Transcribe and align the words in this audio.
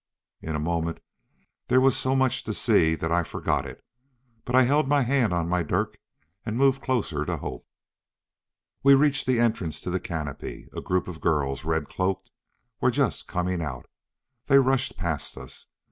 In 0.41 0.55
a 0.55 0.59
moment 0.59 0.99
there 1.67 1.79
was 1.79 1.95
so 1.95 2.15
much 2.15 2.43
to 2.45 2.55
see 2.55 2.95
that 2.95 3.11
I 3.11 3.21
forgot 3.21 3.67
it, 3.67 3.83
but 4.45 4.55
I 4.55 4.63
held 4.63 4.87
my 4.87 5.03
hand 5.03 5.31
on 5.31 5.47
my 5.47 5.61
dirk 5.61 5.99
and 6.43 6.57
moved 6.57 6.81
closer 6.81 7.23
to 7.23 7.37
Hope. 7.37 7.67
We 8.81 8.95
reached 8.95 9.27
the 9.27 9.39
entrance 9.39 9.79
to 9.81 9.91
the 9.91 9.99
canopy. 9.99 10.67
A 10.75 10.81
group 10.81 11.07
of 11.07 11.21
girls, 11.21 11.63
red 11.65 11.87
cloaked, 11.87 12.31
were 12.79 12.89
just 12.89 13.27
coming 13.27 13.61
out. 13.61 13.85
They 14.47 14.57
rushed 14.57 14.97
past 14.97 15.37
us. 15.37 15.67